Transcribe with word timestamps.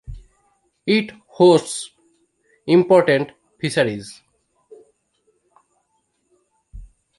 It 0.87 1.11
hosts 1.27 1.91
important 2.65 3.33
fisheries. 3.59 4.23